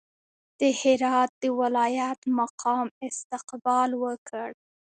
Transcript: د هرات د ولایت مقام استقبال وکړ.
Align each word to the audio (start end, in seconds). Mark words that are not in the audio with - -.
د 0.59 0.61
هرات 0.81 1.31
د 1.43 1.45
ولایت 1.61 2.19
مقام 2.39 2.87
استقبال 3.07 3.89
وکړ. 4.03 4.49